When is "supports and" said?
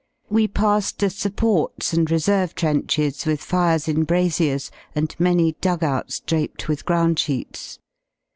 1.11-2.09